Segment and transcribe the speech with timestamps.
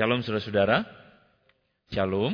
[0.00, 0.80] Shalom saudara-saudara.
[1.92, 2.32] Shalom.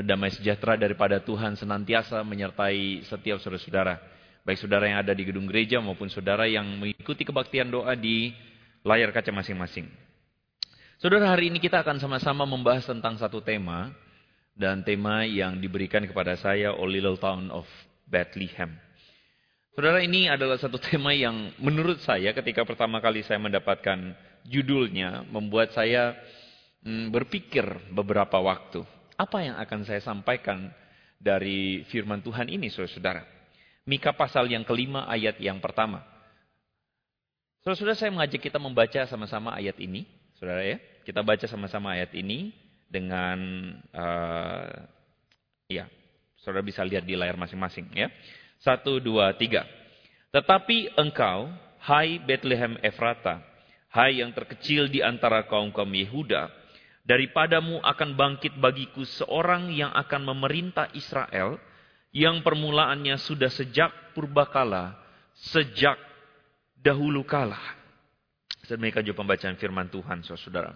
[0.00, 4.00] Damai sejahtera daripada Tuhan senantiasa menyertai setiap saudara-saudara.
[4.48, 8.32] Baik saudara yang ada di gedung gereja maupun saudara yang mengikuti kebaktian doa di
[8.80, 9.92] layar kaca masing-masing.
[10.96, 13.92] Saudara, hari ini kita akan sama-sama membahas tentang satu tema.
[14.56, 17.68] Dan tema yang diberikan kepada saya, O Little Town of
[18.08, 18.72] Bethlehem.
[19.76, 24.16] Saudara, ini adalah satu tema yang menurut saya ketika pertama kali saya mendapatkan
[24.48, 26.16] judulnya, membuat saya
[26.84, 28.84] hmm, berpikir beberapa waktu.
[29.20, 30.72] Apa yang akan saya sampaikan
[31.20, 33.22] dari firman Tuhan ini, saudara-saudara?
[33.84, 36.04] Mika pasal yang kelima ayat yang pertama.
[37.60, 40.08] Saudara-saudara, saya mengajak kita membaca sama-sama ayat ini.
[40.40, 42.56] Saudara ya, kita baca sama-sama ayat ini
[42.88, 43.38] dengan,
[43.92, 44.88] uh,
[45.68, 45.84] ya,
[46.40, 48.08] saudara bisa lihat di layar masing-masing ya.
[48.60, 49.68] Satu, dua, tiga.
[50.32, 51.52] Tetapi engkau,
[51.84, 53.44] hai Bethlehem Efrata,
[53.92, 56.59] hai yang terkecil di antara kaum-kaum Yehuda,
[57.10, 61.58] Daripadamu akan bangkit bagiku seorang yang akan memerintah Israel,
[62.14, 64.94] yang permulaannya sudah sejak purbakala,
[65.34, 65.98] sejak
[66.78, 67.58] dahulu kala.
[68.62, 70.70] Sedemikian juga pembacaan firman Tuhan, saudara.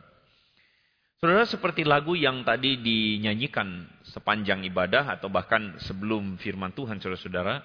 [1.22, 7.62] Saudara, seperti lagu yang tadi dinyanyikan sepanjang ibadah atau bahkan sebelum firman Tuhan, saudara-saudara,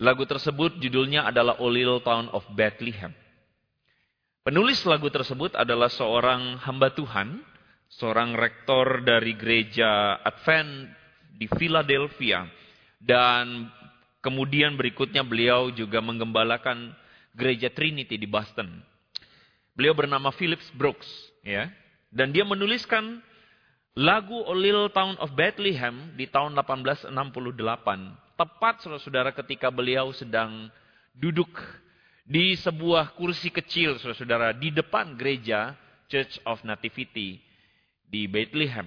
[0.00, 3.12] lagu tersebut judulnya adalah O Little Town of Bethlehem.
[4.40, 7.44] Penulis lagu tersebut adalah seorang hamba Tuhan
[7.90, 10.90] seorang rektor dari gereja Advent
[11.36, 12.46] di Philadelphia.
[12.96, 13.70] Dan
[14.24, 16.94] kemudian berikutnya beliau juga menggembalakan
[17.36, 18.80] gereja Trinity di Boston.
[19.76, 21.06] Beliau bernama Phillips Brooks
[21.44, 21.68] ya.
[22.08, 23.20] Dan dia menuliskan
[23.92, 30.68] lagu A Little Town of Bethlehem di tahun 1868 tepat saudara-saudara ketika beliau sedang
[31.16, 31.48] duduk
[32.28, 35.72] di sebuah kursi kecil saudara-saudara di depan gereja
[36.12, 37.40] Church of Nativity
[38.10, 38.86] di Bethlehem.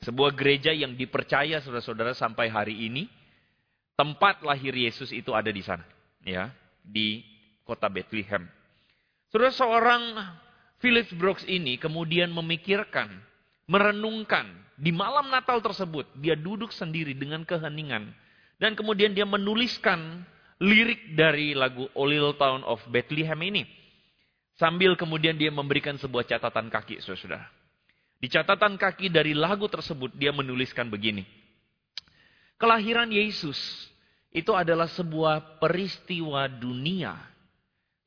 [0.00, 3.04] Sebuah gereja yang dipercaya saudara-saudara sampai hari ini.
[3.96, 5.84] Tempat lahir Yesus itu ada di sana.
[6.24, 6.48] ya
[6.80, 7.20] Di
[7.68, 8.48] kota Bethlehem.
[9.28, 10.02] Saudara seorang
[10.80, 13.12] Phillips Brooks ini kemudian memikirkan,
[13.68, 14.48] merenungkan
[14.80, 16.08] di malam Natal tersebut.
[16.16, 18.08] Dia duduk sendiri dengan keheningan.
[18.56, 20.24] Dan kemudian dia menuliskan
[20.60, 23.64] lirik dari lagu O Little Town of Bethlehem ini.
[24.56, 27.59] Sambil kemudian dia memberikan sebuah catatan kaki, saudara.
[28.20, 31.24] Di catatan kaki dari lagu tersebut dia menuliskan begini.
[32.60, 33.56] Kelahiran Yesus
[34.28, 37.16] itu adalah sebuah peristiwa dunia.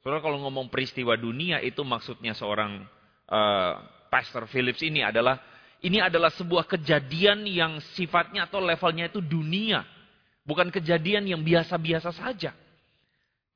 [0.06, 2.86] Saudara kalau ngomong peristiwa dunia itu maksudnya seorang
[3.26, 3.74] uh,
[4.14, 5.42] Pastor Phillips ini adalah
[5.82, 9.82] ini adalah sebuah kejadian yang sifatnya atau levelnya itu dunia.
[10.46, 12.54] Bukan kejadian yang biasa-biasa saja.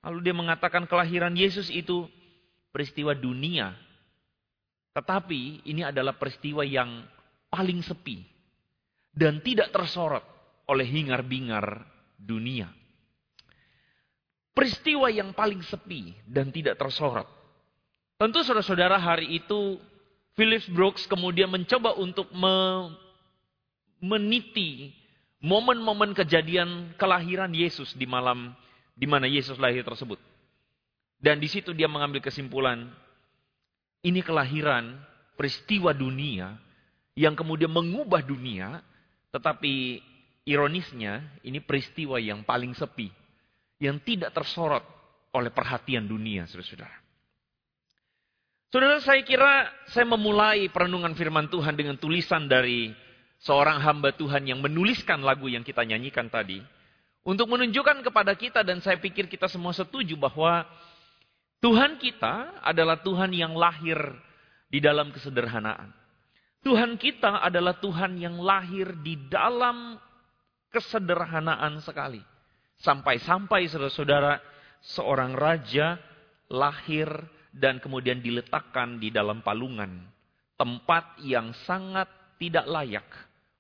[0.02, 2.10] Lalu dia mengatakan kelahiran Yesus itu
[2.74, 3.78] peristiwa dunia
[4.98, 7.06] tetapi ini adalah peristiwa yang
[7.54, 8.18] paling sepi
[9.14, 10.26] dan tidak tersorot
[10.66, 11.86] oleh hingar-bingar
[12.18, 12.66] dunia.
[14.58, 17.30] Peristiwa yang paling sepi dan tidak tersorot.
[18.18, 19.78] Tentu saudara-saudara hari itu
[20.34, 22.90] Phillips Brooks kemudian mencoba untuk me
[24.02, 24.98] meniti
[25.46, 28.58] momen-momen kejadian kelahiran Yesus di malam
[28.98, 30.18] di mana Yesus lahir tersebut.
[31.22, 32.90] Dan di situ dia mengambil kesimpulan
[34.06, 34.98] ini kelahiran
[35.38, 36.58] peristiwa dunia
[37.18, 38.82] yang kemudian mengubah dunia,
[39.34, 40.02] tetapi
[40.46, 43.10] ironisnya ini peristiwa yang paling sepi,
[43.82, 44.86] yang tidak tersorot
[45.34, 46.98] oleh perhatian dunia, saudara-saudara.
[48.68, 52.92] Saudara, saya kira saya memulai perenungan firman Tuhan dengan tulisan dari
[53.40, 56.60] seorang hamba Tuhan yang menuliskan lagu yang kita nyanyikan tadi.
[57.28, 60.64] Untuk menunjukkan kepada kita dan saya pikir kita semua setuju bahwa
[61.58, 63.98] Tuhan kita adalah Tuhan yang lahir
[64.70, 65.90] di dalam kesederhanaan.
[66.62, 69.98] Tuhan kita adalah Tuhan yang lahir di dalam
[70.70, 72.22] kesederhanaan sekali.
[72.78, 74.38] Sampai-sampai saudara-saudara,
[74.94, 75.98] seorang raja
[76.54, 77.10] lahir
[77.50, 80.06] dan kemudian diletakkan di dalam palungan.
[80.58, 83.08] Tempat yang sangat tidak layak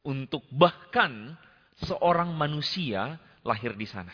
[0.06, 1.33] untuk bahkan
[1.81, 4.13] seorang manusia lahir di sana.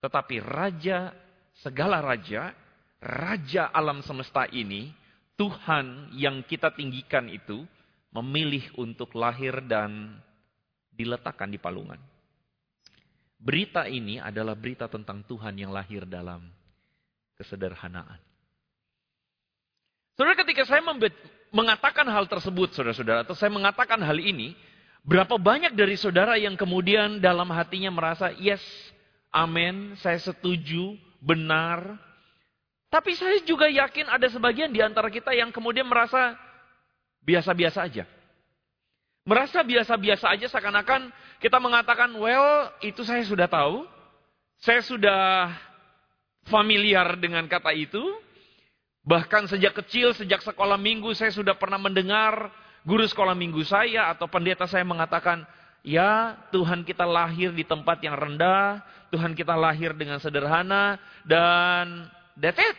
[0.00, 1.12] Tetapi raja,
[1.60, 2.52] segala raja
[3.00, 4.92] Raja alam semesta ini,
[5.40, 7.64] Tuhan yang kita tinggikan itu,
[8.12, 10.20] memilih untuk lahir dan
[10.92, 11.96] diletakkan di palungan.
[13.40, 16.44] Berita ini adalah berita tentang Tuhan yang lahir dalam
[17.40, 18.20] kesederhanaan.
[20.12, 20.84] Saudara, ketika saya
[21.48, 24.52] mengatakan hal tersebut, saudara-saudara, atau saya mengatakan hal ini,
[25.00, 28.60] berapa banyak dari saudara yang kemudian dalam hatinya merasa, yes,
[29.32, 31.96] amin, saya setuju, benar,
[32.90, 36.34] tapi saya juga yakin ada sebagian di antara kita yang kemudian merasa,
[37.22, 38.04] biasa-biasa aja.
[39.22, 43.86] Merasa biasa-biasa aja seakan-akan kita mengatakan, well itu saya sudah tahu,
[44.58, 45.54] saya sudah
[46.50, 48.02] familiar dengan kata itu,
[49.06, 52.50] bahkan sejak kecil, sejak sekolah minggu saya sudah pernah mendengar
[52.82, 55.46] guru sekolah minggu saya atau pendeta saya mengatakan,
[55.86, 58.82] ya Tuhan kita lahir di tempat yang rendah,
[59.14, 62.10] Tuhan kita lahir dengan sederhana, dan
[62.40, 62.76] that's it.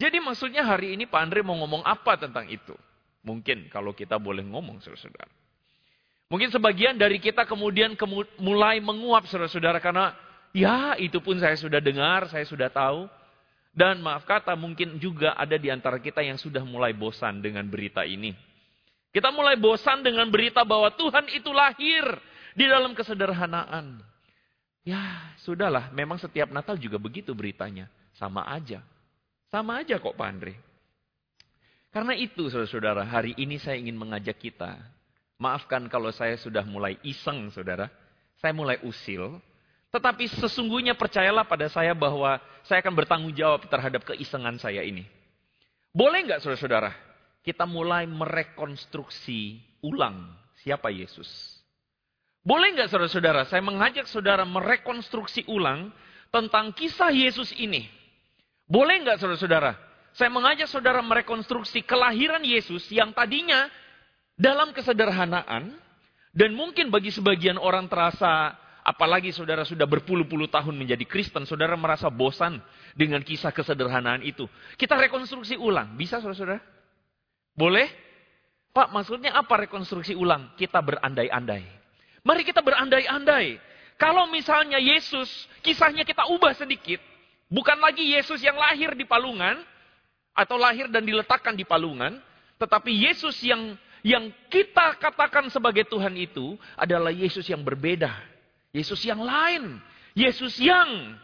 [0.00, 2.74] Jadi maksudnya hari ini Pak Andre mau ngomong apa tentang itu?
[3.22, 5.30] Mungkin kalau kita boleh ngomong saudara-saudara.
[6.28, 10.16] Mungkin sebagian dari kita kemudian kemu mulai menguap saudara-saudara karena
[10.50, 13.06] ya itu pun saya sudah dengar, saya sudah tahu.
[13.74, 18.06] Dan maaf kata mungkin juga ada di antara kita yang sudah mulai bosan dengan berita
[18.06, 18.30] ini.
[19.10, 22.02] Kita mulai bosan dengan berita bahwa Tuhan itu lahir
[22.54, 23.98] di dalam kesederhanaan.
[24.84, 25.00] Ya,
[25.40, 27.88] sudahlah, memang setiap Natal juga begitu beritanya.
[28.20, 28.84] Sama aja.
[29.48, 30.54] Sama aja kok Pak Andre.
[31.88, 34.76] Karena itu saudara-saudara, hari ini saya ingin mengajak kita.
[35.40, 37.88] Maafkan kalau saya sudah mulai iseng saudara.
[38.38, 39.40] Saya mulai usil.
[39.88, 45.06] Tetapi sesungguhnya percayalah pada saya bahwa saya akan bertanggung jawab terhadap keisengan saya ini.
[45.94, 46.90] Boleh nggak saudara-saudara?
[47.40, 51.53] Kita mulai merekonstruksi ulang siapa Yesus.
[52.44, 53.48] Boleh nggak saudara-saudara?
[53.48, 55.88] Saya mengajak saudara merekonstruksi ulang
[56.28, 57.88] tentang kisah Yesus ini.
[58.68, 59.72] Boleh nggak saudara-saudara?
[60.12, 63.66] Saya mengajak saudara merekonstruksi kelahiran Yesus yang tadinya
[64.36, 65.74] dalam kesederhanaan
[66.36, 68.54] dan mungkin bagi sebagian orang terasa
[68.84, 72.60] Apalagi saudara sudah berpuluh-puluh tahun menjadi Kristen, saudara merasa bosan
[72.92, 74.44] dengan kisah kesederhanaan itu.
[74.76, 76.60] Kita rekonstruksi ulang, bisa saudara-saudara?
[77.56, 77.88] Boleh?
[78.76, 80.52] Pak, maksudnya apa rekonstruksi ulang?
[80.60, 81.64] Kita berandai-andai.
[82.24, 83.60] Mari kita berandai-andai.
[84.00, 85.28] Kalau misalnya Yesus,
[85.60, 86.98] kisahnya kita ubah sedikit.
[87.52, 89.60] Bukan lagi Yesus yang lahir di palungan,
[90.34, 92.18] atau lahir dan diletakkan di palungan.
[92.58, 98.34] Tetapi Yesus yang yang kita katakan sebagai Tuhan itu adalah Yesus yang berbeda
[98.74, 99.78] Yesus yang lain.
[100.18, 101.14] Yesus yang,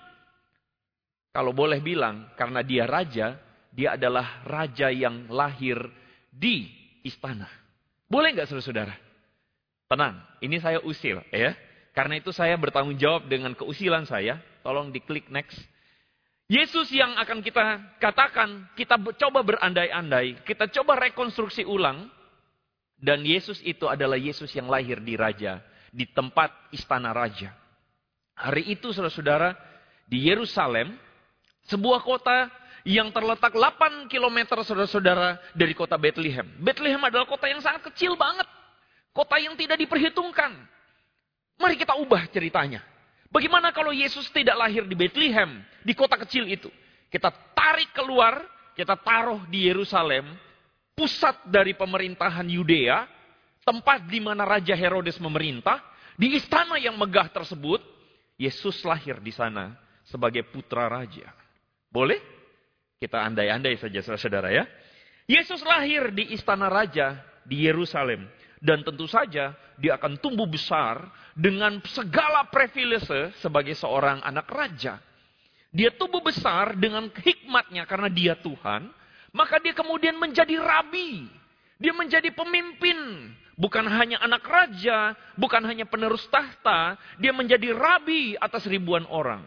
[1.35, 3.35] kalau boleh bilang, karena dia raja,
[3.75, 5.82] dia adalah raja yang lahir
[6.31, 6.70] di
[7.03, 7.50] istana.
[8.06, 8.94] Boleh nggak saudara-saudara?
[9.91, 11.59] Tenang, ini saya usil ya.
[11.91, 14.39] Karena itu saya bertanggung jawab dengan keusilan saya.
[14.63, 15.59] Tolong diklik next.
[16.47, 17.63] Yesus yang akan kita
[17.99, 22.07] katakan, kita coba berandai-andai, kita coba rekonstruksi ulang.
[23.01, 25.59] Dan Yesus itu adalah Yesus yang lahir di raja
[25.91, 27.51] di tempat istana raja.
[28.39, 29.57] Hari itu saudara-saudara
[30.07, 30.95] di Yerusalem,
[31.67, 32.47] sebuah kota
[32.87, 36.47] yang terletak 8 km saudara-saudara dari kota Bethlehem.
[36.61, 38.60] Bethlehem adalah kota yang sangat kecil banget.
[39.11, 40.55] Kota yang tidak diperhitungkan.
[41.61, 42.81] Mari kita ubah ceritanya.
[43.31, 46.67] Bagaimana kalau Yesus tidak lahir di Bethlehem, di kota kecil itu?
[47.11, 48.43] Kita tarik keluar,
[48.75, 50.27] kita taruh di Yerusalem,
[50.99, 53.07] pusat dari pemerintahan Yudea,
[53.62, 55.79] tempat di mana Raja Herodes memerintah,
[56.19, 57.81] di istana yang megah tersebut,
[58.41, 59.77] Yesus lahir di sana
[60.09, 61.31] sebagai putra raja.
[61.93, 62.19] Boleh?
[62.97, 64.65] Kita andai-andai saja saudara ya.
[65.29, 68.27] Yesus lahir di istana raja di Yerusalem.
[68.61, 75.01] Dan tentu saja dia akan tumbuh besar dengan segala privilege sebagai seorang anak raja.
[75.73, 78.93] Dia tumbuh besar dengan hikmatnya karena dia Tuhan.
[79.33, 81.25] Maka dia kemudian menjadi rabi.
[81.81, 88.65] Dia menjadi pemimpin bukan hanya anak raja, bukan hanya penerus tahta, dia menjadi rabi atas
[88.65, 89.44] ribuan orang.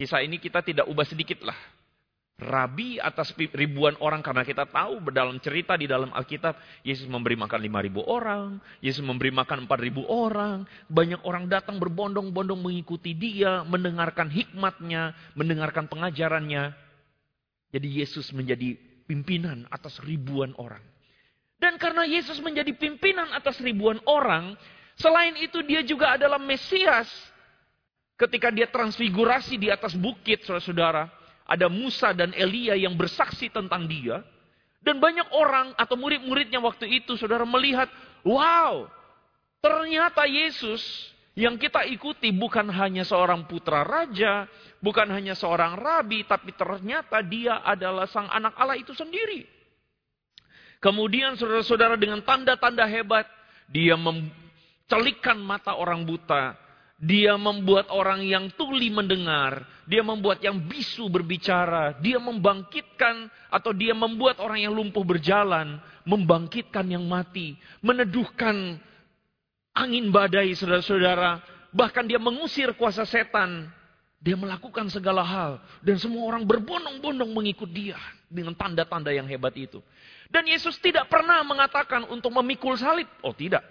[0.00, 1.58] Kisah ini kita tidak ubah sedikit lah.
[2.38, 6.54] Rabi atas ribuan orang karena kita tahu dalam cerita di dalam Alkitab
[6.86, 11.82] Yesus memberi makan lima ribu orang, Yesus memberi makan empat ribu orang, banyak orang datang
[11.82, 16.78] berbondong-bondong mengikuti dia, mendengarkan hikmatnya, mendengarkan pengajarannya.
[17.74, 18.78] Jadi Yesus menjadi
[19.10, 20.86] pimpinan atas ribuan orang.
[21.58, 24.54] Dan karena Yesus menjadi pimpinan atas ribuan orang,
[24.94, 27.10] selain itu dia juga adalah Mesias.
[28.14, 31.17] Ketika dia transfigurasi di atas bukit, saudara-saudara,
[31.48, 34.20] ada Musa dan Elia yang bersaksi tentang dia.
[34.84, 37.88] Dan banyak orang atau murid-muridnya waktu itu, saudara melihat,
[38.22, 38.86] wow,
[39.58, 40.80] ternyata Yesus
[41.34, 44.46] yang kita ikuti bukan hanya seorang putra raja,
[44.78, 49.48] bukan hanya seorang rabi, tapi ternyata dia adalah sang anak Allah itu sendiri.
[50.78, 53.26] Kemudian saudara-saudara dengan tanda-tanda hebat,
[53.66, 56.54] dia mencelikan mata orang buta.
[56.98, 59.62] Dia membuat orang yang tuli mendengar.
[59.86, 61.94] Dia membuat yang bisu berbicara.
[62.02, 65.78] Dia membangkitkan atau dia membuat orang yang lumpuh berjalan.
[66.02, 67.54] Membangkitkan yang mati.
[67.86, 68.82] Meneduhkan
[69.78, 71.38] angin badai saudara-saudara.
[71.70, 73.70] Bahkan dia mengusir kuasa setan.
[74.18, 75.62] Dia melakukan segala hal.
[75.78, 77.94] Dan semua orang berbondong-bondong mengikut dia.
[78.26, 79.78] Dengan tanda-tanda yang hebat itu.
[80.26, 83.06] Dan Yesus tidak pernah mengatakan untuk memikul salib.
[83.22, 83.62] Oh tidak.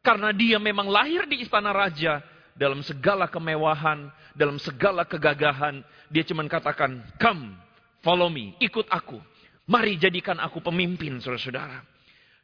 [0.00, 2.24] Karena dia memang lahir di istana raja.
[2.58, 5.82] Dalam segala kemewahan, dalam segala kegagahan.
[6.10, 7.54] Dia cuma katakan, come,
[8.02, 9.18] follow me, ikut aku.
[9.70, 11.86] Mari jadikan aku pemimpin, saudara-saudara.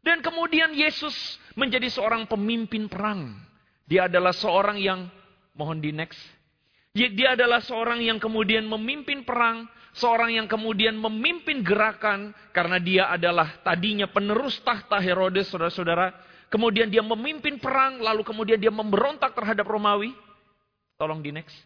[0.06, 3.34] Dan kemudian Yesus menjadi seorang pemimpin perang.
[3.90, 5.10] Dia adalah seorang yang,
[5.58, 6.22] mohon di next.
[6.94, 13.60] Dia adalah seorang yang kemudian memimpin perang, seorang yang kemudian memimpin gerakan karena dia adalah
[13.60, 16.14] tadinya penerus tahta Herodes, saudara-saudara.
[16.46, 20.14] Kemudian dia memimpin perang, lalu kemudian dia memberontak terhadap Romawi.
[20.94, 21.58] Tolong di next.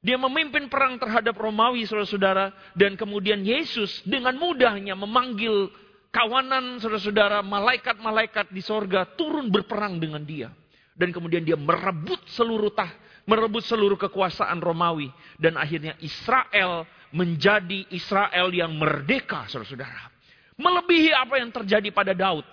[0.00, 2.54] Dia memimpin perang terhadap Romawi, saudara-saudara.
[2.72, 5.68] Dan kemudian Yesus dengan mudahnya memanggil
[6.14, 10.48] kawanan, saudara-saudara, malaikat-malaikat di sorga turun berperang dengan dia.
[10.96, 12.88] Dan kemudian dia merebut seluruh tah,
[13.28, 15.12] merebut seluruh kekuasaan Romawi.
[15.36, 20.08] Dan akhirnya Israel menjadi Israel yang merdeka, saudara-saudara.
[20.56, 22.48] Melebihi apa yang terjadi pada Daud.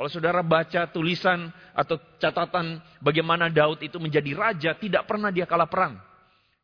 [0.00, 5.68] Kalau saudara baca tulisan atau catatan bagaimana Daud itu menjadi raja, tidak pernah dia kalah
[5.68, 6.00] perang.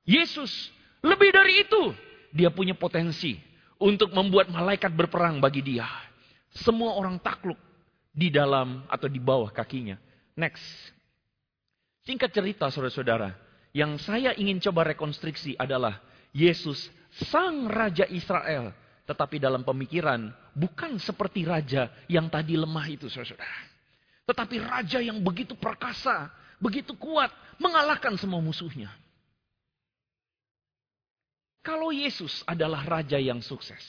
[0.09, 0.73] Yesus
[1.05, 1.93] lebih dari itu,
[2.33, 3.37] dia punya potensi
[3.76, 5.85] untuk membuat malaikat berperang bagi dia.
[6.49, 7.61] Semua orang takluk
[8.09, 10.00] di dalam atau di bawah kakinya.
[10.33, 10.64] Next.
[12.09, 13.37] Singkat cerita saudara-saudara,
[13.76, 16.00] yang saya ingin coba rekonstruksi adalah
[16.33, 16.88] Yesus
[17.28, 18.73] sang raja Israel.
[19.06, 23.60] Tetapi dalam pemikiran bukan seperti raja yang tadi lemah itu saudara-saudara.
[24.26, 26.26] Tetapi raja yang begitu perkasa,
[26.58, 27.30] begitu kuat,
[27.62, 28.90] mengalahkan semua musuhnya.
[31.62, 33.82] Kalau Yesus adalah raja yang sukses.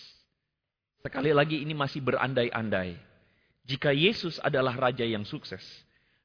[1.02, 2.98] Sekali lagi ini masih berandai-andai.
[3.66, 5.62] Jika Yesus adalah raja yang sukses,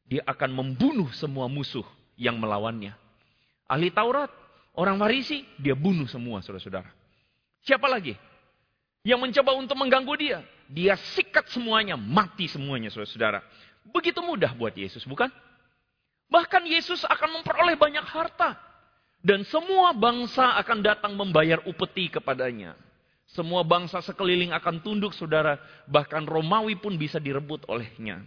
[0.05, 1.85] dia akan membunuh semua musuh
[2.17, 2.93] yang melawannya.
[3.69, 4.29] Ahli Taurat,
[4.77, 6.89] orang Farisi, dia bunuh semua saudara-saudara.
[7.65, 8.17] Siapa lagi?
[9.03, 10.39] Yang mencoba untuk mengganggu dia.
[10.71, 13.43] Dia sikat semuanya, mati semuanya saudara-saudara.
[13.83, 15.29] Begitu mudah buat Yesus, bukan?
[16.31, 18.57] Bahkan Yesus akan memperoleh banyak harta.
[19.23, 22.75] Dan semua bangsa akan datang membayar upeti kepadanya.
[23.31, 25.61] Semua bangsa sekeliling akan tunduk saudara.
[25.87, 28.23] Bahkan Romawi pun bisa direbut olehnya.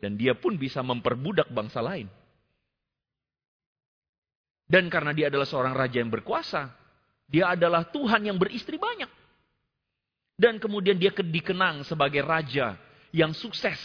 [0.00, 2.08] Dan dia pun bisa memperbudak bangsa lain.
[4.64, 6.72] Dan karena dia adalah seorang raja yang berkuasa,
[7.28, 9.11] dia adalah Tuhan yang beristri banyak.
[10.42, 12.74] Dan kemudian dia dikenang sebagai raja
[13.14, 13.78] yang sukses,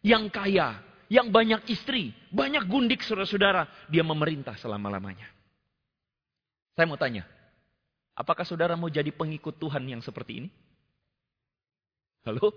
[0.00, 0.80] yang kaya,
[1.12, 3.68] yang banyak istri, banyak gundik saudara-saudara.
[3.92, 5.28] Dia memerintah selama-lamanya.
[6.72, 7.28] Saya mau tanya,
[8.16, 10.48] apakah saudara mau jadi pengikut Tuhan yang seperti ini?
[12.24, 12.56] Halo?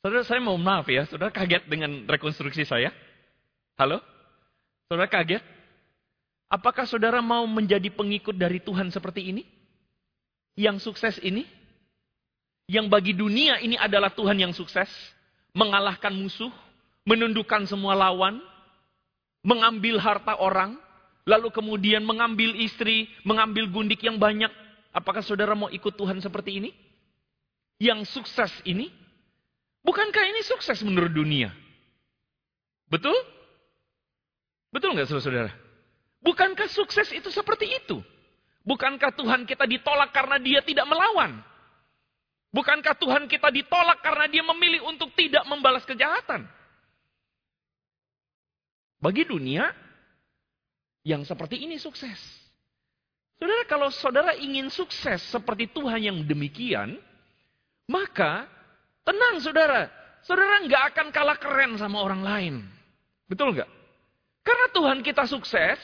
[0.00, 2.88] Saudara saya mau maaf ya, saudara kaget dengan rekonstruksi saya?
[3.76, 4.00] Halo?
[4.88, 5.44] Saudara kaget?
[6.48, 9.61] Apakah saudara mau menjadi pengikut dari Tuhan seperti ini?
[10.58, 11.48] Yang sukses ini?
[12.68, 14.88] Yang bagi dunia ini adalah Tuhan yang sukses?
[15.56, 16.52] Mengalahkan musuh?
[17.08, 18.40] Menundukkan semua lawan?
[19.42, 20.78] Mengambil harta orang?
[21.26, 23.10] Lalu kemudian mengambil istri?
[23.24, 24.50] Mengambil gundik yang banyak?
[24.92, 26.70] Apakah saudara mau ikut Tuhan seperti ini?
[27.80, 28.92] Yang sukses ini?
[29.82, 31.50] Bukankah ini sukses menurut dunia?
[32.86, 33.16] Betul?
[34.70, 35.52] Betul nggak saudara-saudara?
[36.22, 37.98] Bukankah sukses itu seperti itu?
[38.62, 41.42] Bukankah Tuhan kita ditolak karena dia tidak melawan?
[42.52, 46.46] Bukankah Tuhan kita ditolak karena dia memilih untuk tidak membalas kejahatan?
[49.02, 49.66] Bagi dunia,
[51.02, 52.18] yang seperti ini sukses.
[53.42, 56.94] Saudara, kalau saudara ingin sukses seperti Tuhan yang demikian,
[57.90, 58.46] maka
[59.02, 59.90] tenang saudara.
[60.22, 62.54] Saudara nggak akan kalah keren sama orang lain.
[63.26, 63.66] Betul nggak?
[64.46, 65.82] Karena Tuhan kita sukses,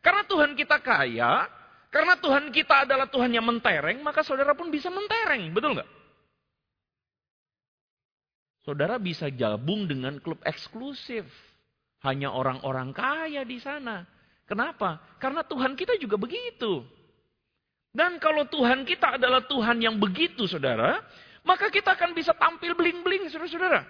[0.00, 1.44] karena Tuhan kita kaya,
[1.94, 5.54] karena Tuhan kita adalah Tuhan yang mentereng, maka saudara pun bisa mentereng.
[5.54, 5.86] Betul nggak?
[8.66, 11.22] Saudara bisa gabung dengan klub eksklusif.
[12.02, 14.02] Hanya orang-orang kaya di sana.
[14.42, 14.98] Kenapa?
[15.22, 16.82] Karena Tuhan kita juga begitu.
[17.94, 20.98] Dan kalau Tuhan kita adalah Tuhan yang begitu, saudara,
[21.46, 23.86] maka kita akan bisa tampil bling-bling, saudara-saudara.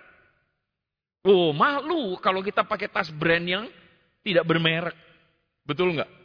[1.24, 3.64] Oh, malu kalau kita pakai tas brand yang
[4.20, 4.94] tidak bermerek.
[5.64, 6.23] Betul nggak?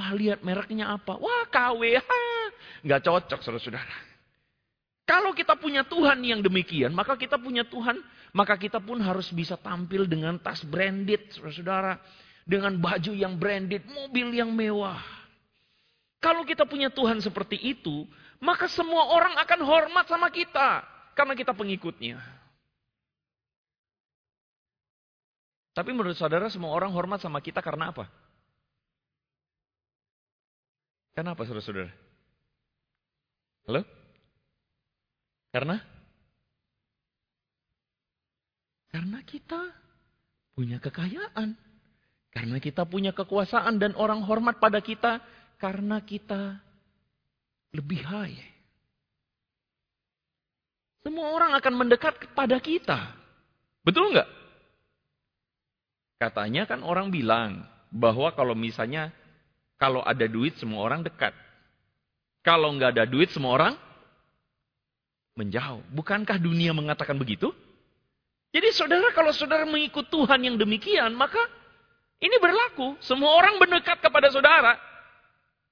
[0.00, 1.20] Wah lihat mereknya apa?
[1.20, 2.00] Wah KW,
[2.88, 3.96] nggak cocok saudara-saudara.
[5.04, 8.00] Kalau kita punya Tuhan yang demikian, maka kita punya Tuhan,
[8.32, 12.00] maka kita pun harus bisa tampil dengan tas branded, saudara-saudara.
[12.48, 15.04] Dengan baju yang branded, mobil yang mewah.
[16.16, 18.08] Kalau kita punya Tuhan seperti itu,
[18.40, 20.80] maka semua orang akan hormat sama kita.
[21.12, 22.16] Karena kita pengikutnya.
[25.76, 28.08] Tapi menurut saudara semua orang hormat sama kita karena apa?
[31.14, 31.90] Kenapa saudara-saudara?
[33.66, 33.82] Halo?
[35.50, 35.76] Karena
[38.90, 39.60] karena kita
[40.54, 41.54] punya kekayaan.
[42.30, 45.18] Karena kita punya kekuasaan dan orang hormat pada kita
[45.58, 46.62] karena kita
[47.74, 48.38] lebih high.
[51.02, 53.18] Semua orang akan mendekat kepada kita.
[53.82, 54.30] Betul nggak?
[56.20, 59.10] Katanya kan orang bilang bahwa kalau misalnya
[59.80, 61.32] kalau ada duit semua orang dekat.
[62.44, 63.74] Kalau nggak ada duit semua orang
[65.40, 65.80] menjauh.
[65.88, 67.48] Bukankah dunia mengatakan begitu?
[68.52, 71.40] Jadi saudara kalau saudara mengikut Tuhan yang demikian maka
[72.20, 73.00] ini berlaku.
[73.00, 74.76] Semua orang mendekat kepada saudara.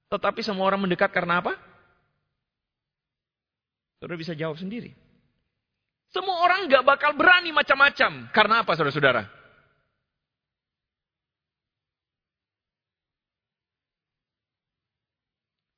[0.09, 1.53] Tetapi semua orang mendekat karena apa?
[4.01, 4.89] Saudara bisa jawab sendiri.
[6.09, 8.25] Semua orang nggak bakal berani macam-macam.
[8.33, 9.38] Karena apa saudara-saudara?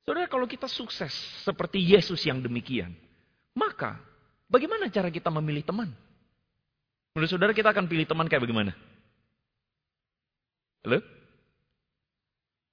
[0.02, 1.14] Saudara, kalau kita sukses
[1.46, 2.90] seperti Yesus yang demikian,
[3.54, 4.02] maka
[4.50, 5.94] bagaimana cara kita memilih teman?
[7.14, 8.72] Menurut saudara kita akan pilih teman kayak bagaimana?
[10.82, 10.98] Halo?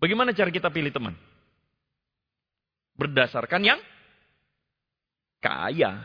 [0.02, 1.14] Bagaimana cara kita pilih teman?
[2.98, 3.80] Berdasarkan yang
[5.38, 6.02] kaya,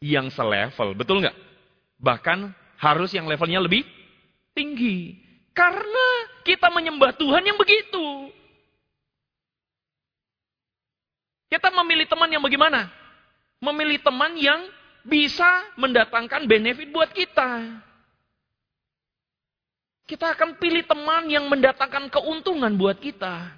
[0.00, 1.36] yang selevel, betul nggak?
[2.00, 2.38] Bahkan
[2.80, 3.84] harus yang levelnya lebih
[4.56, 5.20] tinggi.
[5.52, 6.06] Karena
[6.46, 8.19] kita menyembah Tuhan yang begitu.
[11.50, 12.86] Kita memilih teman yang bagaimana?
[13.58, 14.70] Memilih teman yang
[15.02, 17.82] bisa mendatangkan benefit buat kita.
[20.06, 23.50] Kita akan pilih teman yang mendatangkan keuntungan buat kita.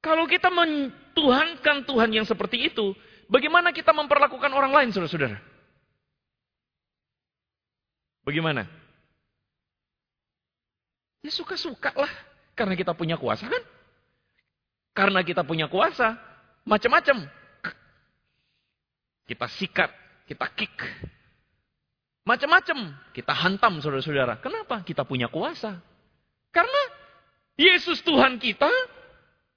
[0.00, 2.96] Kalau kita mentuhankan Tuhan yang seperti itu,
[3.28, 5.36] bagaimana kita memperlakukan orang lain, saudara-saudara?
[8.24, 8.64] Bagaimana?
[11.20, 12.12] Ya suka-suka lah.
[12.56, 13.75] Karena kita punya kuasa kan?
[14.96, 16.16] Karena kita punya kuasa,
[16.64, 17.28] macam-macam.
[19.28, 19.92] Kita sikat,
[20.24, 20.72] kita kick.
[22.24, 22.96] Macam-macam.
[23.12, 24.40] Kita hantam saudara-saudara.
[24.40, 24.80] Kenapa?
[24.80, 25.76] Kita punya kuasa.
[26.48, 26.82] Karena
[27.60, 28.72] Yesus Tuhan kita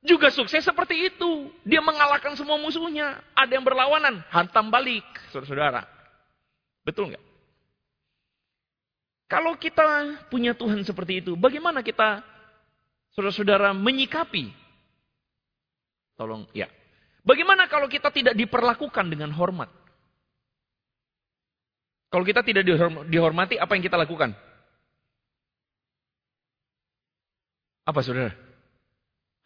[0.04, 1.48] juga sukses seperti itu.
[1.63, 3.24] Dia mengalahkan semua musuhnya.
[3.32, 5.88] Ada yang berlawanan, hantam balik, saudara-saudara.
[6.84, 7.26] Betul nggak?
[9.30, 12.26] Kalau kita punya Tuhan seperti itu, bagaimana kita,
[13.13, 14.50] saudara-saudara, menyikapi
[16.20, 16.68] Tolong, ya.
[17.24, 19.72] Bagaimana kalau kita tidak diperlakukan dengan hormat?
[22.12, 22.68] Kalau kita tidak
[23.08, 24.36] dihormati, apa yang kita lakukan?
[27.88, 28.36] Apa saudara?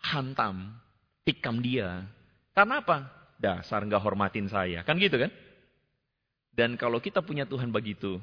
[0.02, 0.74] Hantam,
[1.22, 2.10] tikam dia.
[2.58, 3.06] Karena apa?
[3.38, 4.82] Dasar nggak hormatin saya.
[4.82, 5.30] Kan gitu kan?
[6.50, 8.18] Dan kalau kita punya Tuhan begitu,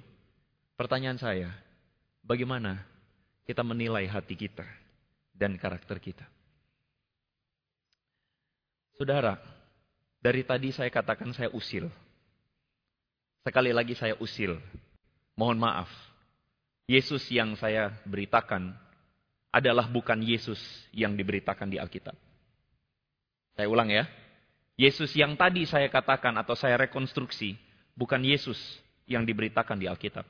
[0.75, 1.55] pertanyaan saya,
[2.27, 2.83] bagaimana
[3.47, 4.67] kita menilai hati kita
[5.37, 6.40] dan karakter kita?
[9.01, 9.41] Saudara,
[10.21, 11.89] dari tadi saya katakan saya usil.
[13.41, 14.61] Sekali lagi saya usil.
[15.41, 15.89] Mohon maaf.
[16.85, 18.77] Yesus yang saya beritakan
[19.49, 20.61] adalah bukan Yesus
[20.93, 22.13] yang diberitakan di Alkitab.
[23.57, 24.05] Saya ulang ya.
[24.77, 27.57] Yesus yang tadi saya katakan atau saya rekonstruksi
[27.97, 28.61] bukan Yesus
[29.09, 30.29] yang diberitakan di Alkitab.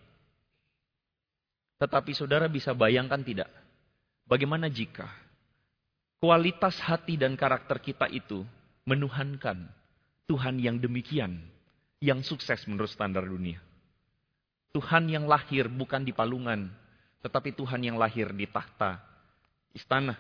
[1.83, 3.51] Tetapi saudara bisa bayangkan tidak?
[4.31, 5.11] Bagaimana jika
[6.23, 8.47] kualitas hati dan karakter kita itu
[8.85, 9.69] menuhankan
[10.31, 11.43] Tuhan yang demikian,
[11.99, 13.59] yang sukses menurut standar dunia.
[14.71, 16.71] Tuhan yang lahir bukan di palungan,
[17.21, 19.03] tetapi Tuhan yang lahir di tahta
[19.75, 20.15] istana.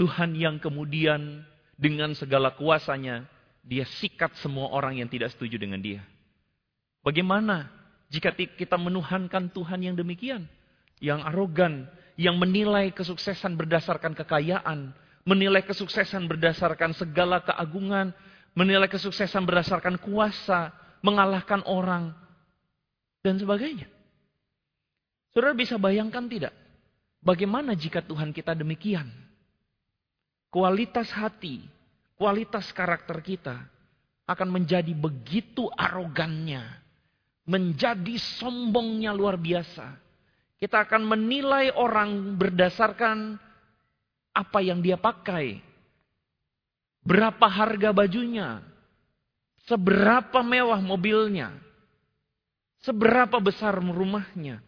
[0.00, 1.44] Tuhan yang kemudian
[1.76, 3.28] dengan segala kuasanya,
[3.62, 6.02] dia sikat semua orang yang tidak setuju dengan dia.
[7.04, 7.70] Bagaimana
[8.10, 10.48] jika kita menuhankan Tuhan yang demikian?
[11.02, 11.74] Yang arogan,
[12.14, 18.10] yang menilai kesuksesan berdasarkan kekayaan, menilai kesuksesan berdasarkan segala keagungan,
[18.52, 22.10] menilai kesuksesan berdasarkan kuasa, mengalahkan orang,
[23.22, 23.86] dan sebagainya.
[25.32, 26.54] Saudara bisa bayangkan tidak?
[27.22, 29.08] Bagaimana jika Tuhan kita demikian?
[30.52, 31.64] Kualitas hati,
[32.18, 33.56] kualitas karakter kita
[34.28, 36.66] akan menjadi begitu arogannya,
[37.48, 39.96] menjadi sombongnya luar biasa.
[40.60, 43.40] Kita akan menilai orang berdasarkan
[44.32, 45.60] apa yang dia pakai,
[47.04, 48.64] berapa harga bajunya,
[49.68, 51.52] seberapa mewah mobilnya,
[52.82, 54.64] seberapa besar rumahnya.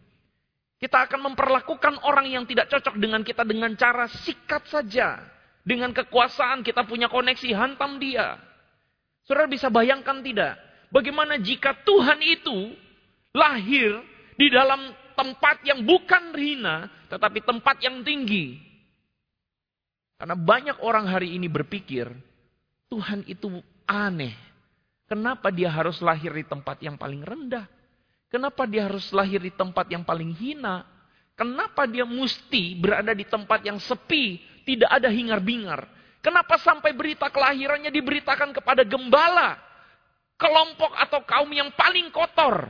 [0.75, 5.17] Kita akan memperlakukan orang yang tidak cocok dengan kita dengan cara sikat saja.
[5.65, 8.37] Dengan kekuasaan kita punya koneksi, hantam dia.
[9.25, 10.61] Saudara bisa bayangkan tidak?
[10.93, 12.77] Bagaimana jika Tuhan itu
[13.33, 13.97] lahir
[14.37, 18.61] di dalam tempat yang bukan rina, tetapi tempat yang tinggi.
[20.15, 22.07] Karena banyak orang hari ini berpikir
[22.87, 24.35] Tuhan itu aneh.
[25.05, 27.67] Kenapa dia harus lahir di tempat yang paling rendah?
[28.31, 30.83] Kenapa dia harus lahir di tempat yang paling hina?
[31.35, 35.83] Kenapa dia mesti berada di tempat yang sepi, tidak ada hingar-bingar?
[36.23, 39.59] Kenapa sampai berita kelahirannya diberitakan kepada gembala?
[40.39, 42.65] Kelompok atau kaum yang paling kotor,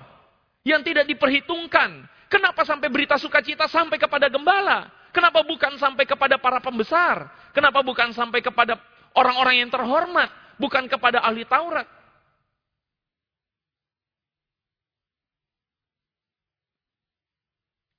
[0.68, 2.04] yang tidak diperhitungkan.
[2.28, 4.92] Kenapa sampai berita sukacita sampai kepada gembala?
[5.16, 7.32] Kenapa bukan sampai kepada para pembesar?
[7.56, 8.76] Kenapa bukan sampai kepada
[9.16, 10.28] orang-orang yang terhormat?
[10.60, 11.88] Bukan kepada ahli Taurat?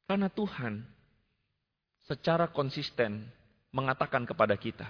[0.05, 0.85] Karena Tuhan
[2.05, 3.25] secara konsisten
[3.73, 4.85] mengatakan kepada kita,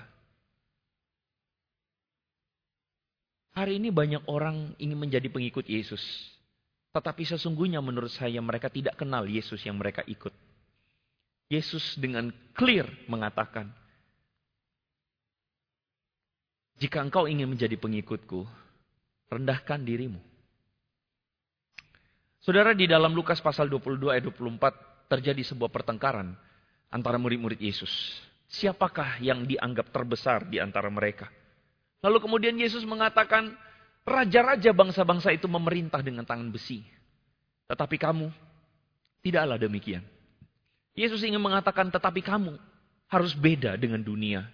[3.54, 6.02] hari ini banyak orang ingin menjadi pengikut Yesus.
[6.90, 10.45] Tetapi sesungguhnya menurut saya mereka tidak kenal Yesus yang mereka ikut.
[11.46, 13.70] Yesus dengan clear mengatakan,
[16.76, 18.44] jika engkau ingin menjadi pengikutku,
[19.30, 20.18] rendahkan dirimu.
[22.42, 26.34] Saudara di dalam Lukas pasal 22 ayat 24 terjadi sebuah pertengkaran
[26.90, 27.90] antara murid-murid Yesus.
[28.46, 31.26] Siapakah yang dianggap terbesar di antara mereka?
[32.06, 33.50] Lalu kemudian Yesus mengatakan,
[34.06, 36.86] raja-raja bangsa-bangsa itu memerintah dengan tangan besi.
[37.66, 38.30] Tetapi kamu,
[39.26, 40.06] tidaklah demikian.
[40.96, 42.56] Yesus ingin mengatakan, tetapi kamu
[43.12, 44.48] harus beda dengan dunia.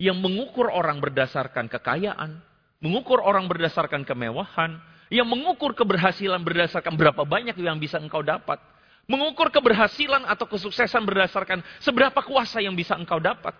[0.00, 2.40] Yang mengukur orang berdasarkan kekayaan,
[2.80, 4.80] mengukur orang berdasarkan kemewahan,
[5.12, 8.58] yang mengukur keberhasilan berdasarkan berapa banyak yang bisa engkau dapat.
[9.04, 13.52] Mengukur keberhasilan atau kesuksesan berdasarkan seberapa kuasa yang bisa engkau dapat.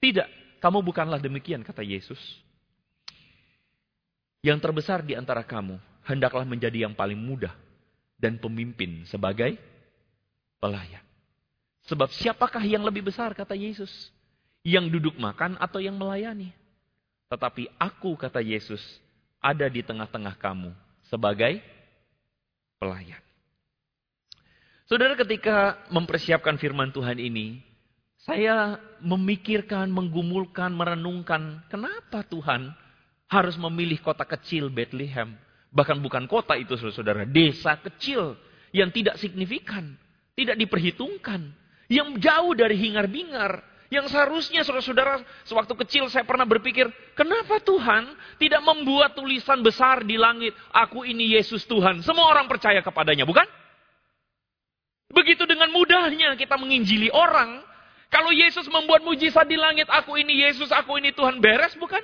[0.00, 2.18] Tidak, kamu bukanlah demikian, kata Yesus.
[4.40, 5.76] Yang terbesar di antara kamu,
[6.08, 7.52] hendaklah menjadi yang paling mudah
[8.16, 9.60] dan pemimpin sebagai
[10.56, 11.09] pelayan.
[11.90, 13.90] Sebab siapakah yang lebih besar, kata Yesus?
[14.62, 16.54] Yang duduk makan atau yang melayani?
[17.26, 18.78] Tetapi aku, kata Yesus,
[19.42, 20.70] ada di tengah-tengah kamu
[21.10, 21.58] sebagai
[22.78, 23.18] pelayan.
[24.86, 27.58] Saudara ketika mempersiapkan firman Tuhan ini,
[28.22, 32.70] saya memikirkan, menggumulkan, merenungkan, kenapa Tuhan
[33.26, 35.34] harus memilih kota kecil Bethlehem?
[35.74, 38.38] Bahkan bukan kota itu saudara, desa kecil
[38.70, 39.94] yang tidak signifikan,
[40.34, 41.54] tidak diperhitungkan,
[41.90, 46.86] yang jauh dari hingar-bingar, yang seharusnya saudara-saudara sewaktu kecil saya pernah berpikir,
[47.18, 51.98] kenapa Tuhan tidak membuat tulisan besar di langit, aku ini Yesus Tuhan.
[52.06, 53.44] Semua orang percaya kepadanya, bukan?
[55.10, 57.66] Begitu dengan mudahnya kita menginjili orang.
[58.10, 62.02] Kalau Yesus membuat mujizat di langit, aku ini Yesus, aku ini Tuhan, beres bukan?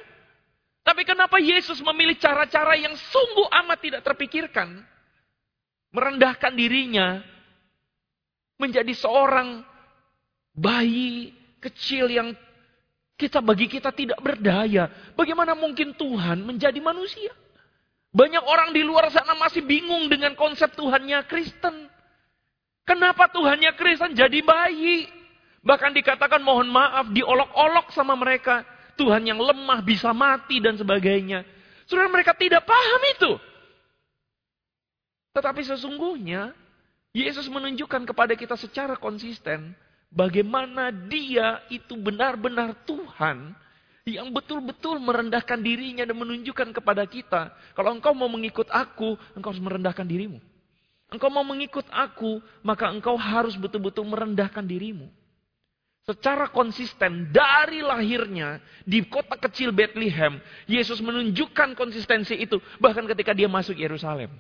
[0.83, 4.83] Tapi kenapa Yesus memilih cara-cara yang sungguh amat tidak terpikirkan?
[5.95, 7.23] Merendahkan dirinya
[8.59, 9.76] menjadi seorang
[10.57, 12.33] bayi kecil yang
[13.17, 14.89] kita bagi kita tidak berdaya.
[15.13, 17.33] Bagaimana mungkin Tuhan menjadi manusia?
[18.17, 21.93] Banyak orang di luar sana masih bingung dengan konsep Tuhannya Kristen.
[22.89, 25.05] Kenapa Tuhannya Kristen jadi bayi?
[25.61, 28.65] Bahkan dikatakan mohon maaf, diolok-olok sama mereka.
[28.97, 31.45] Tuhan yang lemah bisa mati dan sebagainya.
[31.85, 33.33] Saudara mereka tidak paham itu.
[35.37, 36.57] Tetapi sesungguhnya
[37.13, 39.77] Yesus menunjukkan kepada kita secara konsisten
[40.17, 43.53] bagaimana dia itu benar-benar Tuhan
[44.09, 49.61] yang betul-betul merendahkan dirinya dan menunjukkan kepada kita, kalau engkau mau mengikut aku, engkau harus
[49.61, 50.39] merendahkan dirimu.
[51.11, 55.11] Engkau mau mengikut aku, maka engkau harus betul-betul merendahkan dirimu.
[56.07, 60.39] Secara konsisten dari lahirnya di kota kecil Bethlehem,
[60.71, 64.31] Yesus menunjukkan konsistensi itu bahkan ketika dia masuk Yerusalem.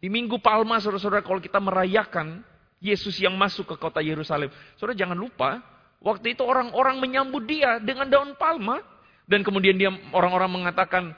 [0.00, 2.40] Di Minggu Palma, saudara-saudara, kalau kita merayakan
[2.78, 5.58] Yesus yang masuk ke kota Yerusalem, saudara jangan lupa,
[5.98, 8.78] waktu itu orang-orang menyambut dia dengan daun palma,
[9.26, 11.12] dan kemudian dia orang-orang mengatakan,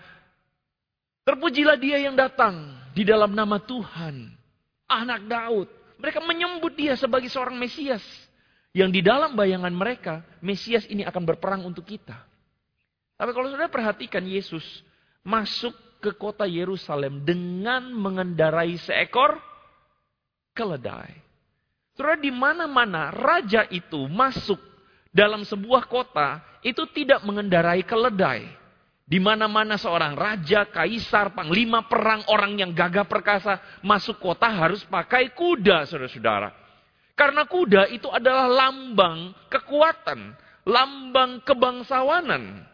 [1.23, 4.35] terpujilah dia yang datang di dalam nama Tuhan,
[4.89, 5.69] anak Daud.
[6.01, 8.03] Mereka menyambut dia sebagai seorang Mesias.
[8.73, 12.17] Yang di dalam bayangan mereka, Mesias ini akan berperang untuk kita.
[13.21, 14.65] Tapi kalau sudah perhatikan Yesus
[15.21, 19.37] masuk ke kota Yerusalem dengan mengendarai seekor
[20.57, 21.30] keledai.
[22.01, 24.57] Saudara di mana-mana raja itu masuk
[25.13, 28.49] dalam sebuah kota itu tidak mengendarai keledai.
[29.05, 35.37] Di mana-mana seorang raja, kaisar, panglima perang, orang yang gagah perkasa masuk kota harus pakai
[35.37, 36.57] kuda, saudara-saudara.
[37.13, 40.33] Karena kuda itu adalah lambang kekuatan,
[40.65, 42.65] lambang kebangsawanan.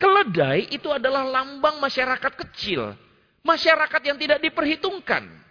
[0.00, 2.96] Keledai itu adalah lambang masyarakat kecil,
[3.44, 5.44] masyarakat yang tidak diperhitungkan.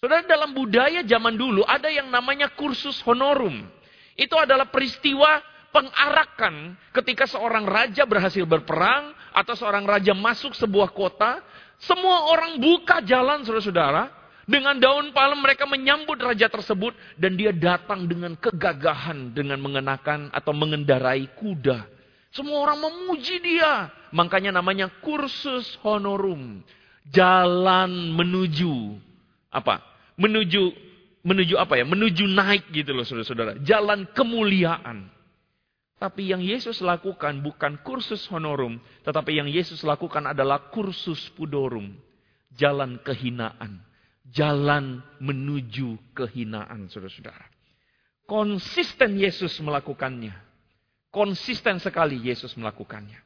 [0.00, 3.68] Saudara, dalam budaya zaman dulu ada yang namanya kursus honorum.
[4.16, 5.44] Itu adalah peristiwa
[5.76, 11.44] pengarakan ketika seorang raja berhasil berperang atau seorang raja masuk sebuah kota,
[11.76, 14.08] semua orang buka jalan saudara-saudara.
[14.48, 20.56] Dengan daun palem mereka menyambut raja tersebut dan dia datang dengan kegagahan dengan mengenakan atau
[20.56, 21.84] mengendarai kuda.
[22.32, 23.92] Semua orang memuji dia.
[24.16, 26.64] Makanya namanya kursus honorum.
[27.12, 28.96] Jalan menuju
[29.52, 29.89] apa?
[30.20, 30.76] Menuju
[31.24, 31.88] menuju apa ya?
[31.88, 33.56] Menuju naik gitu loh saudara-saudara.
[33.64, 35.08] Jalan kemuliaan.
[36.00, 41.92] Tapi yang Yesus lakukan bukan kursus honorum, tetapi yang Yesus lakukan adalah kursus pudorum.
[42.56, 43.84] Jalan kehinaan.
[44.28, 47.44] Jalan menuju kehinaan, saudara-saudara.
[48.24, 50.32] Konsisten Yesus melakukannya.
[51.10, 53.18] Konsisten sekali Yesus melakukannya.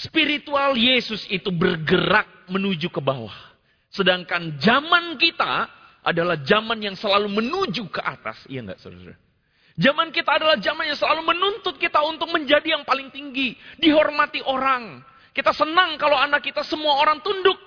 [0.00, 3.49] Spiritual Yesus itu bergerak menuju ke bawah.
[3.90, 5.66] Sedangkan zaman kita
[6.06, 8.38] adalah zaman yang selalu menuju ke atas.
[8.46, 9.18] Iya enggak saudara-saudara?
[9.80, 13.56] Zaman kita adalah zaman yang selalu menuntut kita untuk menjadi yang paling tinggi.
[13.80, 15.00] Dihormati orang.
[15.30, 17.58] Kita senang kalau anak kita semua orang tunduk.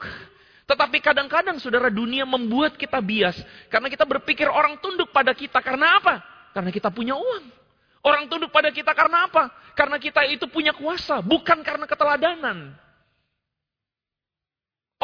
[0.64, 3.36] Tetapi kadang-kadang saudara dunia membuat kita bias.
[3.68, 5.60] Karena kita berpikir orang tunduk pada kita.
[5.60, 6.22] Karena apa?
[6.54, 7.46] Karena kita punya uang.
[8.04, 9.48] Orang tunduk pada kita karena apa?
[9.74, 11.24] Karena kita itu punya kuasa.
[11.24, 12.76] Bukan karena keteladanan.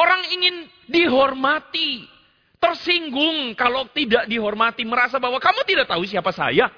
[0.00, 2.08] Orang ingin dihormati.
[2.56, 4.84] Tersinggung kalau tidak dihormati.
[4.88, 6.72] Merasa bahwa kamu tidak tahu siapa saya.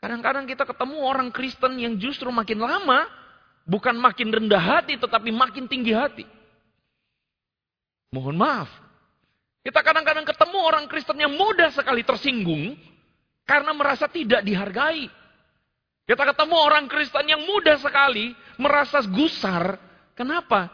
[0.00, 3.04] Kadang-kadang kita ketemu orang Kristen yang justru makin lama,
[3.68, 6.24] bukan makin rendah hati, tetapi makin tinggi hati.
[8.08, 8.70] Mohon maaf.
[9.60, 12.80] Kita kadang-kadang ketemu orang Kristen yang mudah sekali tersinggung,
[13.44, 15.04] karena merasa tidak dihargai.
[16.08, 19.89] Kita ketemu orang Kristen yang mudah sekali merasa gusar.
[20.20, 20.68] Kenapa?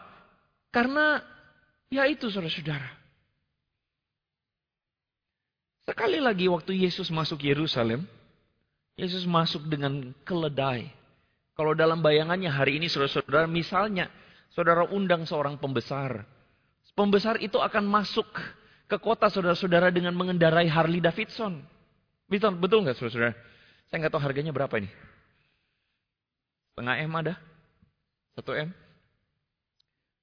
[0.74, 1.22] Karena
[1.86, 2.90] ya itu saudara-saudara.
[5.86, 8.02] Sekali lagi waktu Yesus masuk Yerusalem,
[8.98, 10.90] Yesus masuk dengan keledai.
[11.54, 14.10] Kalau dalam bayangannya hari ini saudara-saudara, misalnya
[14.50, 16.26] saudara undang seorang pembesar.
[16.98, 18.26] Pembesar itu akan masuk
[18.90, 21.62] ke kota saudara-saudara dengan mengendarai Harley Davidson.
[22.26, 23.38] Betul, betul nggak saudara-saudara?
[23.86, 24.90] Saya nggak tahu harganya berapa ini.
[26.74, 27.38] Setengah M ada?
[28.34, 28.85] Satu M?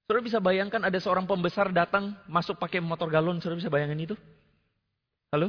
[0.04, 3.40] Saudara bisa bayangkan ada seorang pembesar datang masuk pakai motor galon.
[3.40, 4.16] Saudara bisa bayangin itu?
[5.32, 5.48] Halo?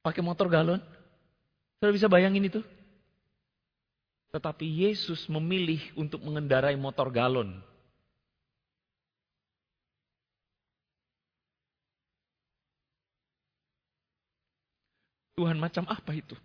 [0.00, 0.80] Pakai motor galon?
[1.76, 2.64] Saudara bisa bayangin itu?
[4.32, 7.60] Tetapi Yesus memilih untuk mengendarai motor galon.
[15.36, 16.36] Tuhan macam apa itu?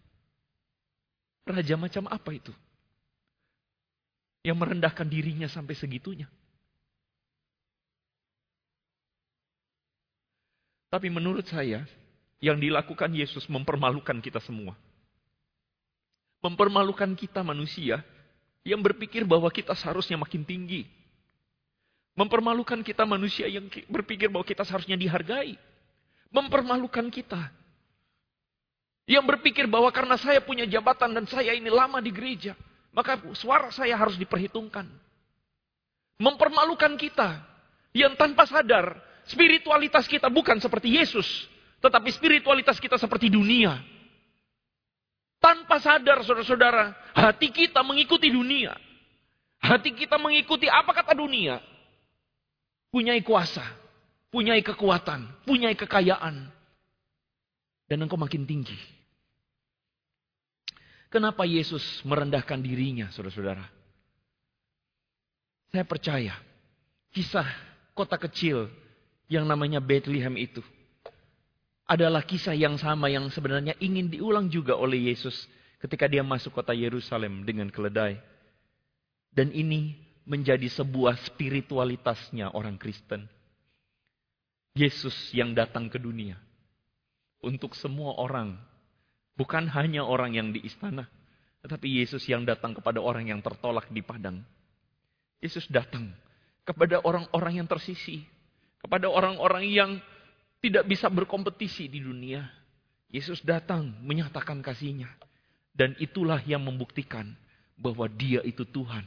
[1.48, 2.52] Raja macam apa itu?
[4.48, 6.32] Yang merendahkan dirinya sampai segitunya.
[10.88, 11.84] Tapi menurut saya,
[12.40, 14.72] yang dilakukan Yesus mempermalukan kita semua
[16.42, 18.00] mempermalukan kita manusia
[18.62, 20.86] yang berpikir bahwa kita seharusnya makin tinggi.
[22.18, 25.54] Mempermalukan kita manusia yang berpikir bahwa kita seharusnya dihargai.
[26.34, 27.54] Mempermalukan kita.
[29.08, 32.58] Yang berpikir bahwa karena saya punya jabatan dan saya ini lama di gereja.
[32.95, 34.88] Maka suara saya harus diperhitungkan.
[36.17, 37.43] Mempermalukan kita.
[37.93, 38.97] Yang tanpa sadar
[39.28, 41.26] spiritualitas kita bukan seperti Yesus.
[41.82, 43.78] Tetapi spiritualitas kita seperti dunia.
[45.38, 48.73] Tanpa sadar saudara-saudara, hati kita mengikuti dunia.
[49.62, 51.62] Hati kita mengikuti apa kata dunia.
[52.89, 53.62] Punyai kuasa,
[54.34, 56.50] punyai kekuatan, punyai kekayaan.
[57.86, 58.76] Dan engkau makin tinggi.
[61.08, 63.63] Kenapa Yesus merendahkan dirinya, saudara-saudara?
[65.72, 66.36] Saya percaya,
[67.15, 67.48] kisah
[67.96, 68.67] kota kecil
[69.32, 70.63] yang namanya Bethlehem itu
[71.88, 75.48] adalah kisah yang sama yang sebenarnya ingin diulang juga oleh Yesus
[75.80, 78.20] ketika dia masuk kota Yerusalem dengan keledai.
[79.32, 79.96] Dan ini
[80.28, 83.32] menjadi sebuah spiritualitasnya orang Kristen.
[84.76, 86.38] Yesus yang datang ke dunia
[87.39, 88.60] untuk semua orang,
[89.38, 91.06] bukan hanya orang yang di istana,
[91.62, 94.41] tetapi Yesus yang datang kepada orang yang tertolak di padang.
[95.38, 96.10] Yesus datang
[96.65, 98.26] kepada orang-orang yang tersisi,
[98.82, 99.91] kepada orang-orang yang
[100.60, 102.43] tidak bisa berkompetisi di dunia.
[103.08, 105.08] Yesus datang menyatakan kasihnya.
[105.78, 107.38] Dan itulah yang membuktikan
[107.78, 109.06] bahwa dia itu Tuhan.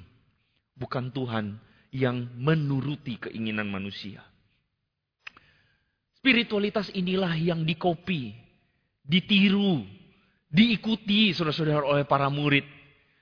[0.79, 1.59] Bukan Tuhan
[1.91, 4.23] yang menuruti keinginan manusia.
[6.23, 8.39] Spiritualitas inilah yang dikopi,
[9.03, 9.83] ditiru,
[10.51, 12.67] diikuti saudara-saudara oleh para murid.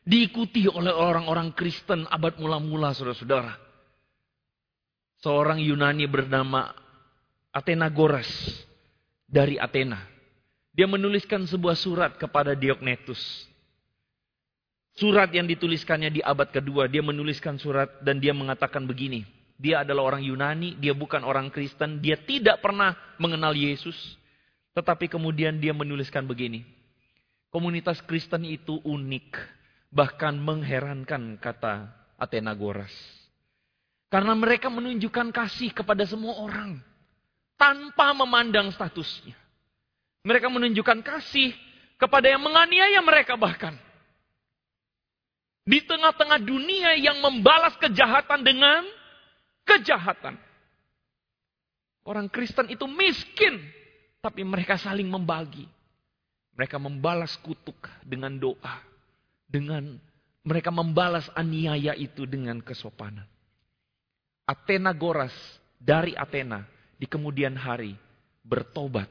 [0.08, 3.60] Diikuti oleh orang-orang Kristen abad mula-mula saudara-saudara.
[5.20, 6.72] Seorang Yunani bernama
[7.52, 8.28] Athena Goras
[9.28, 10.00] dari Athena.
[10.72, 13.20] Dia menuliskan sebuah surat kepada Diognetus.
[14.96, 19.22] Surat yang dituliskannya di abad kedua, dia menuliskan surat dan dia mengatakan begini.
[19.58, 23.94] Dia adalah orang Yunani, dia bukan orang Kristen, dia tidak pernah mengenal Yesus.
[24.72, 26.77] Tetapi kemudian dia menuliskan begini.
[27.48, 29.32] Komunitas Kristen itu unik,
[29.88, 31.88] bahkan mengherankan kata
[32.20, 32.92] Athenagoras.
[34.12, 36.80] Karena mereka menunjukkan kasih kepada semua orang
[37.56, 39.37] tanpa memandang statusnya.
[40.24, 41.52] Mereka menunjukkan kasih
[41.96, 43.76] kepada yang menganiaya mereka bahkan.
[45.68, 48.88] Di tengah-tengah dunia yang membalas kejahatan dengan
[49.68, 50.40] kejahatan.
[52.08, 53.61] Orang Kristen itu miskin,
[54.24, 55.68] tapi mereka saling membagi.
[56.58, 58.82] Mereka membalas kutuk dengan doa.
[59.46, 59.94] Dengan
[60.42, 63.24] mereka membalas aniaya itu dengan kesopanan.
[64.48, 65.32] Athena Goras
[65.78, 66.66] dari Athena
[66.98, 67.94] di kemudian hari
[68.42, 69.06] bertobat,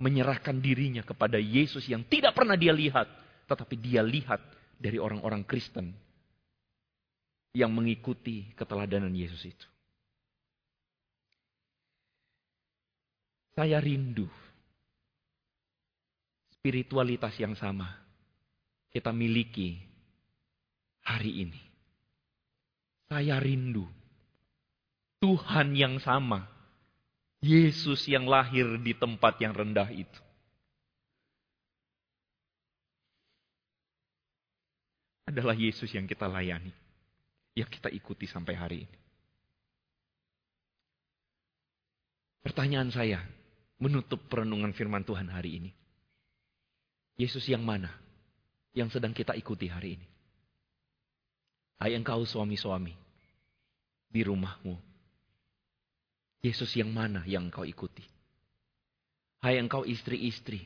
[0.00, 3.06] menyerahkan dirinya kepada Yesus yang tidak pernah dia lihat,
[3.46, 4.40] tetapi dia lihat
[4.80, 5.92] dari orang-orang Kristen
[7.52, 9.68] yang mengikuti keteladanan Yesus itu.
[13.52, 14.24] Saya rindu
[16.60, 17.88] spiritualitas yang sama
[18.92, 19.80] kita miliki
[21.00, 21.60] hari ini.
[23.08, 23.88] Saya rindu
[25.24, 26.44] Tuhan yang sama
[27.40, 30.20] Yesus yang lahir di tempat yang rendah itu.
[35.24, 36.76] Adalah Yesus yang kita layani.
[37.56, 38.98] Yang kita ikuti sampai hari ini.
[42.44, 43.20] Pertanyaan saya
[43.80, 45.70] menutup perenungan firman Tuhan hari ini.
[47.16, 47.90] Yesus yang mana
[48.76, 50.08] yang sedang kita ikuti hari ini?
[51.80, 52.92] Hai engkau suami-suami
[54.10, 54.90] di rumahmu
[56.40, 58.04] Yesus yang mana yang engkau ikuti?
[59.44, 60.64] Hai engkau istri-istri.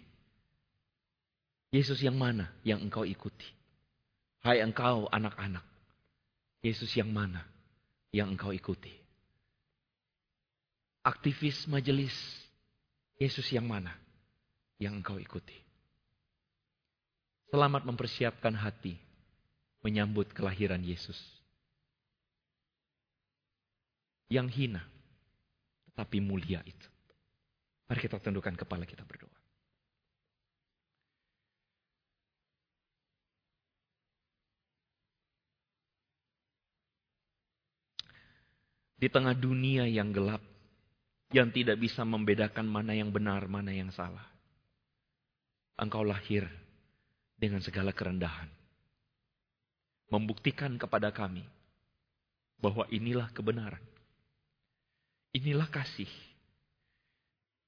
[1.75, 3.47] Yesus yang mana yang engkau ikuti?
[4.47, 5.67] Hai engkau anak-anak.
[6.63, 7.43] Yesus yang mana
[8.15, 8.95] yang engkau ikuti?
[11.03, 12.15] Aktivis majelis.
[13.19, 13.95] Yesus yang mana
[14.79, 15.64] yang engkau ikuti?
[17.55, 18.99] Selamat mempersiapkan hati
[19.87, 21.15] menyambut kelahiran Yesus.
[24.27, 24.83] Yang hina
[25.95, 26.89] tapi mulia itu.
[27.87, 29.39] Mari kita tundukkan kepala kita berdoa.
[38.99, 40.43] Di tengah dunia yang gelap,
[41.31, 44.27] yang tidak bisa membedakan mana yang benar, mana yang salah.
[45.79, 46.64] Engkau lahir
[47.39, 48.49] dengan segala kerendahan.
[50.13, 51.43] Membuktikan kepada kami
[52.61, 53.83] bahwa inilah kebenaran.
[55.35, 56.09] Inilah kasih.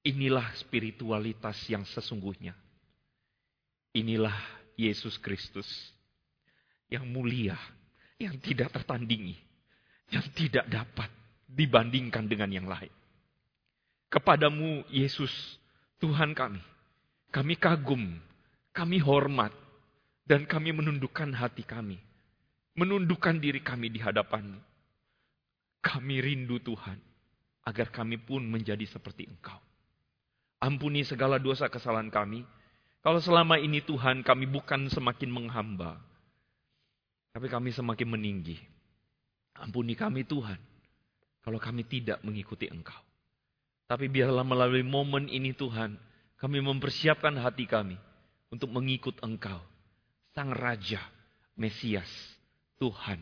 [0.07, 2.55] Inilah spiritualitas yang sesungguhnya.
[3.91, 4.37] Inilah
[4.79, 5.67] Yesus Kristus
[6.87, 7.59] yang mulia,
[8.15, 9.35] yang tidak tertandingi,
[10.13, 11.11] yang tidak dapat
[11.47, 12.91] dibandingkan dengan yang lain.
[14.07, 15.31] Kepadamu Yesus,
[15.99, 16.63] Tuhan kami,
[17.27, 18.15] kami kagum,
[18.77, 19.49] kami hormat,
[20.29, 21.97] dan kami menundukkan hati kami.
[22.77, 24.61] Menundukkan diri kami di hadapanmu.
[25.81, 27.01] Kami rindu Tuhan
[27.65, 29.57] agar kami pun menjadi seperti Engkau.
[30.61, 32.45] Ampuni segala dosa kesalahan kami.
[33.01, 35.97] Kalau selama ini Tuhan kami bukan semakin menghamba,
[37.33, 38.61] tapi kami semakin meninggi.
[39.57, 40.59] Ampuni kami Tuhan,
[41.41, 42.99] kalau kami tidak mengikuti Engkau.
[43.89, 45.97] Tapi biarlah melalui momen ini Tuhan,
[46.37, 47.97] kami mempersiapkan hati kami
[48.51, 49.59] untuk mengikut Engkau,
[50.31, 51.01] Sang Raja,
[51.57, 52.09] Mesias,
[52.77, 53.19] Tuhan,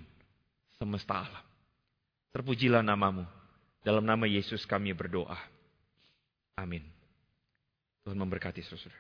[0.76, 1.46] semesta alam.
[2.36, 3.24] Terpujilah namamu.
[3.86, 5.38] Dalam nama Yesus kami berdoa.
[6.58, 6.84] Amin.
[8.04, 8.98] Tuhan memberkati saudara.